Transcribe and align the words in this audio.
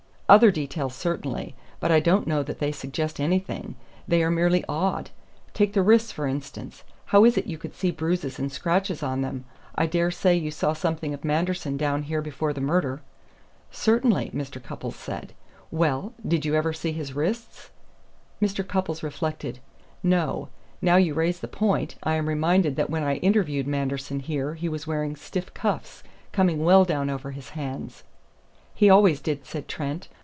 "Other 0.29 0.49
details, 0.49 0.95
certainly; 0.95 1.55
but 1.81 1.91
I 1.91 1.99
don't 1.99 2.25
know 2.25 2.41
that 2.41 2.59
they 2.59 2.71
suggest 2.71 3.19
anything. 3.19 3.75
They 4.07 4.23
are 4.23 4.31
merely 4.31 4.63
odd. 4.69 5.09
Take 5.53 5.73
the 5.73 5.81
wrists, 5.83 6.13
for 6.13 6.25
instance. 6.25 6.85
How 7.07 7.25
is 7.25 7.37
it 7.37 7.47
you 7.47 7.57
could 7.57 7.75
see 7.75 7.91
bruises 7.91 8.39
and 8.39 8.49
scratches 8.49 9.03
on 9.03 9.23
them? 9.23 9.43
I 9.75 9.87
dare 9.87 10.09
say 10.09 10.33
you 10.37 10.49
saw 10.49 10.71
something 10.71 11.13
of 11.13 11.25
Manderson 11.25 11.75
down 11.75 12.03
here 12.03 12.21
before 12.21 12.53
the 12.53 12.61
murder?" 12.61 13.01
"Certainly," 13.71 14.29
Mr. 14.33 14.63
Cupples 14.63 14.95
said. 14.95 15.33
"Well, 15.69 16.13
did 16.25 16.45
you 16.45 16.55
ever 16.55 16.71
see 16.71 16.93
his 16.93 17.11
wrists?" 17.13 17.69
Mr. 18.41 18.65
Cupples 18.65 19.03
reflected. 19.03 19.59
"No. 20.01 20.47
Now 20.81 20.95
you 20.95 21.13
raise 21.13 21.41
the 21.41 21.49
point, 21.49 21.95
I 22.03 22.15
am 22.15 22.29
reminded 22.29 22.77
that 22.77 22.89
when 22.89 23.03
I 23.03 23.15
interviewed 23.17 23.67
Manderson 23.67 24.21
here 24.21 24.53
he 24.53 24.69
was 24.69 24.87
wearing 24.87 25.17
stiff 25.17 25.53
cuffs, 25.53 26.03
coming 26.31 26.63
well 26.63 26.85
down 26.85 27.09
over 27.09 27.31
his 27.31 27.49
hands." 27.49 28.05
"He 28.73 28.89
always 28.89 29.19
did," 29.19 29.45
said 29.45 29.67
Trent. 29.67 30.07